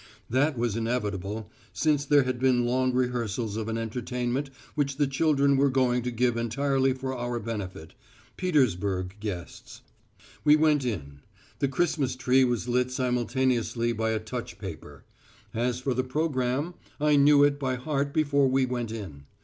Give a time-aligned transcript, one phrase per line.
[0.31, 5.57] That was inevitable, since there had been long rehearsals of an entertainment which the children
[5.57, 7.93] were going to give entirely for our benefit
[8.35, 9.81] Petersburg guests.
[10.43, 11.19] We went in.
[11.59, 15.03] The Christmas tree was lit simultaneously by a touch paper.
[15.53, 19.25] As for the programme, I knew it by heart before we went in.